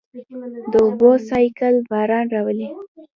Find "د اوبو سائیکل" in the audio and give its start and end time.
0.71-1.75